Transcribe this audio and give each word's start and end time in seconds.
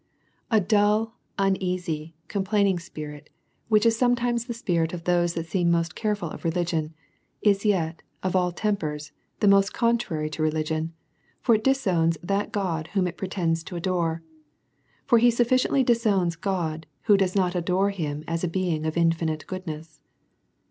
A 0.49 0.59
dull, 0.59 1.13
uneasy, 1.37 2.15
complaining 2.27 2.79
spirit, 2.79 3.29
vvhich 3.69 3.85
is 3.85 3.95
some 3.99 4.15
times 4.15 4.45
the 4.45 4.53
spirit 4.55 4.93
of 4.93 5.03
those 5.03 5.35
that 5.35 5.45
seenj 5.45 5.93
careful 5.93 6.31
of 6.31 6.43
religion, 6.43 6.95
is 7.43 7.65
yet 7.65 8.01
of 8.23 8.35
all 8.35 8.51
tempers 8.51 9.11
the 9.41 9.47
most 9.47 9.75
contrary 9.75 10.27
to 10.31 10.41
religion, 10.41 10.91
for 11.39 11.53
it 11.53 11.63
disowns 11.63 12.17
that 12.23 12.51
God 12.51 12.89
which 12.95 13.07
it 13.09 13.17
pretends 13.17 13.63
to 13.65 13.75
adore. 13.75 14.23
For 15.05 15.19
he 15.19 15.29
sufficiently 15.29 15.83
disowns 15.83 16.35
God, 16.35 16.87
who 17.03 17.15
does 17.15 17.35
not 17.35 17.53
adore 17.53 17.91
him 17.91 18.23
as 18.27 18.43
a 18.43 18.47
Being* 18.47 18.87
of 18.87 18.97
infinite 18.97 19.45
goodness. 19.45 20.01